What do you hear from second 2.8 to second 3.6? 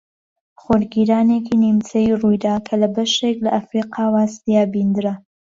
لە بەشێک لە